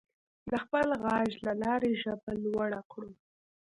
[0.51, 3.11] د خپل غږ له لارې ژبه لوړه کړو.